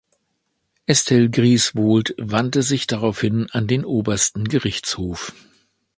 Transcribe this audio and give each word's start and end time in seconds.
Estelle 0.87 1.29
Griswold 1.29 2.15
wandte 2.17 2.63
sich 2.63 2.87
daraufhin 2.87 3.47
an 3.51 3.67
den 3.67 3.85
Obersten 3.85 4.45
Gerichtshof. 4.45 5.31